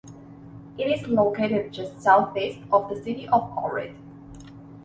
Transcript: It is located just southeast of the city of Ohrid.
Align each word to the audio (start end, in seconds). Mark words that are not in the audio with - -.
It 0.79 0.85
is 0.85 1.07
located 1.07 1.71
just 1.71 2.01
southeast 2.01 2.57
of 2.71 2.89
the 2.89 2.95
city 2.99 3.27
of 3.27 3.43
Ohrid. 3.55 3.93